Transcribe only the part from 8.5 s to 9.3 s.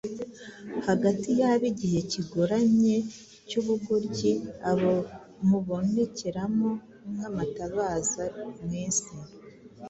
mu isi,